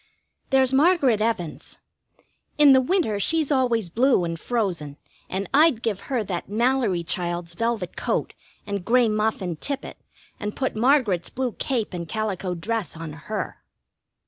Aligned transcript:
There's 0.49 0.73
Margaret 0.73 1.21
Evans. 1.21 1.77
In 2.57 2.73
the 2.73 2.81
winter 2.81 3.19
she's 3.19 3.51
always 3.51 3.91
blue 3.91 4.23
and 4.23 4.39
frozen, 4.39 4.97
and 5.29 5.47
I'd 5.53 5.83
give 5.83 5.99
her 6.09 6.23
that 6.23 6.49
Mallory 6.49 7.03
child's 7.03 7.53
velvet 7.53 7.95
coat 7.95 8.33
and 8.65 8.83
gray 8.83 9.07
muff 9.09 9.43
and 9.43 9.61
tippet, 9.61 9.97
and 10.39 10.55
put 10.55 10.75
Margaret's 10.75 11.29
blue 11.29 11.51
cape 11.51 11.93
and 11.93 12.09
calico 12.09 12.55
dress 12.55 12.97
on 12.97 13.13
her. 13.13 13.57